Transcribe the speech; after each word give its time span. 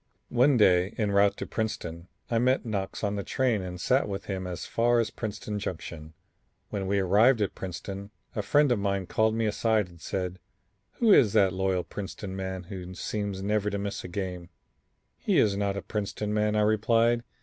One 0.29 0.57
day 0.57 0.95
en 0.97 1.11
route 1.11 1.37
to 1.37 1.45
Princeton 1.45 2.07
I 2.31 2.39
met 2.39 2.65
Knox 2.65 3.03
on 3.03 3.17
the 3.17 3.23
train 3.23 3.61
and 3.61 3.79
sat 3.79 4.09
with 4.09 4.25
him 4.25 4.47
as 4.47 4.65
far 4.65 4.99
as 4.99 5.11
Princeton 5.11 5.59
Junction. 5.59 6.15
When 6.71 6.87
we 6.87 6.97
arrived 6.97 7.39
at 7.39 7.53
Princeton, 7.53 8.09
a 8.35 8.41
friend 8.41 8.71
of 8.71 8.79
mine 8.79 9.05
called 9.05 9.35
me 9.35 9.45
aside 9.45 9.89
and 9.89 10.01
said: 10.01 10.39
"Who 10.93 11.13
is 11.13 11.33
that 11.33 11.53
loyal 11.53 11.83
Princeton 11.83 12.35
man 12.35 12.63
who 12.63 12.95
seems 12.95 13.43
never 13.43 13.69
to 13.69 13.77
miss 13.77 14.03
a 14.03 14.07
game?" 14.07 14.49
"He 15.19 15.37
is 15.37 15.55
not 15.55 15.77
a 15.77 15.83
Princeton 15.83 16.33
man," 16.33 16.55
I 16.55 16.61
replied. 16.61 17.21